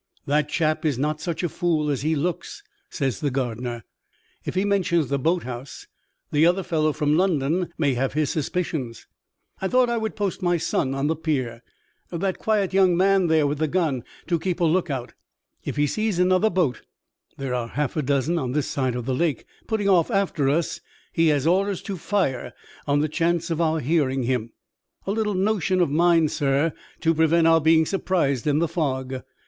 'That 0.25 0.49
chap 0.49 0.83
is 0.83 0.97
not 0.97 1.21
such 1.21 1.43
a 1.43 1.47
fool 1.47 1.91
as 1.91 2.01
he 2.01 2.15
looks,' 2.15 2.63
says 2.89 3.19
the 3.19 3.29
gardener. 3.29 3.83
'If 4.43 4.55
he 4.55 4.65
mentions 4.65 5.09
the 5.09 5.19
boat 5.19 5.43
house, 5.43 5.85
the 6.31 6.43
other 6.43 6.63
fellow 6.63 6.91
from 6.91 7.15
London 7.15 7.71
may 7.77 7.93
have 7.93 8.13
his 8.13 8.31
suspicions. 8.31 9.05
I 9.61 9.67
thought 9.67 9.91
I 9.91 9.97
would 9.97 10.15
post 10.15 10.41
my 10.41 10.57
son 10.57 10.95
on 10.95 11.05
the 11.05 11.15
pier 11.15 11.61
that 12.09 12.39
quiet 12.39 12.73
young 12.73 12.97
man 12.97 13.27
there 13.27 13.45
with 13.45 13.59
the 13.59 13.67
gun 13.67 14.03
to 14.25 14.39
keep 14.39 14.59
a 14.59 14.63
lookout. 14.63 15.13
If 15.63 15.75
he 15.75 15.85
sees 15.85 16.17
another 16.17 16.49
boat 16.49 16.81
(there 17.37 17.53
are 17.53 17.67
half 17.67 17.95
a 17.95 18.01
dozen 18.01 18.39
on 18.39 18.53
this 18.53 18.65
side 18.65 18.95
of 18.95 19.05
the 19.05 19.13
lake) 19.13 19.45
putting 19.67 19.87
off 19.87 20.09
after 20.09 20.49
us, 20.49 20.81
he 21.13 21.27
has 21.27 21.45
orders 21.45 21.83
to 21.83 21.95
fire, 21.95 22.53
on 22.87 23.01
the 23.01 23.07
chance 23.07 23.51
of 23.51 23.61
our 23.61 23.79
hearing 23.79 24.23
him. 24.23 24.51
A 25.05 25.11
little 25.11 25.35
notion 25.35 25.79
of 25.79 25.91
mine, 25.91 26.27
sir, 26.27 26.73
to 27.01 27.13
prevent 27.13 27.45
our 27.45 27.61
being 27.61 27.85
surprised 27.85 28.47
in 28.47 28.57
the 28.57 28.67
fog. 28.67 29.21